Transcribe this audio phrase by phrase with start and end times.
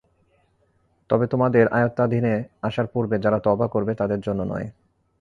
[1.09, 2.33] তবে, তোমাদের আয়ত্তাধীনে
[2.61, 4.67] আসার পূর্বে যারা তওবা করবে, তাদের জন্য নয়।